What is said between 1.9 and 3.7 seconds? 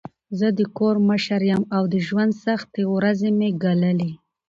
د ژوند سختې ورځي مې